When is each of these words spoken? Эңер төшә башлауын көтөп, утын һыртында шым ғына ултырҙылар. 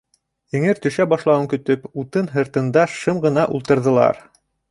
Эңер 0.59 0.79
төшә 0.85 1.05
башлауын 1.11 1.45
көтөп, 1.51 1.85
утын 2.05 2.31
һыртында 2.37 2.87
шым 2.97 3.23
ғына 3.27 3.47
ултырҙылар. 3.59 4.27